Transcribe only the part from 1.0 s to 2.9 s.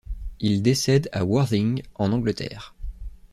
à Worthing, en Angleterre.